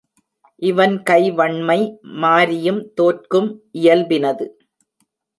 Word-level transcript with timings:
இவன் 0.61 0.95
கை 1.03 1.31
வண்மை 1.31 1.77
மாரியும் 2.21 2.79
தோற்கும் 2.93 3.49
இயல்பினது. 3.71 4.47